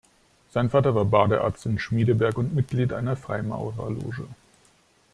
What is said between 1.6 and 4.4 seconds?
in Schmiedeberg und Mitglied einer Freimaurerloge.